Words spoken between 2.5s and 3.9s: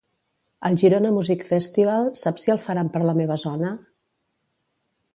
el faran per la meva zona?